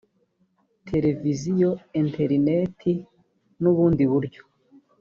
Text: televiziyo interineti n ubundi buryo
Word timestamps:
televiziyo 0.89 1.69
interineti 2.01 2.93
n 3.61 3.63
ubundi 3.71 4.03
buryo 4.11 4.41